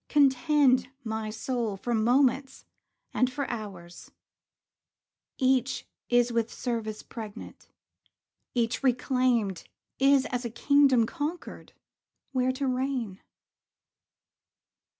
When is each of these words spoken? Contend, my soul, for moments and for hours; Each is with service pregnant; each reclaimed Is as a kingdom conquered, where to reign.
Contend, 0.09 0.89
my 1.03 1.29
soul, 1.29 1.77
for 1.77 1.93
moments 1.93 2.65
and 3.13 3.31
for 3.31 3.47
hours; 3.51 4.09
Each 5.37 5.85
is 6.09 6.33
with 6.33 6.51
service 6.51 7.03
pregnant; 7.03 7.67
each 8.55 8.81
reclaimed 8.81 9.65
Is 9.99 10.25
as 10.31 10.43
a 10.43 10.49
kingdom 10.49 11.05
conquered, 11.05 11.73
where 12.31 12.51
to 12.53 12.65
reign. 12.65 13.21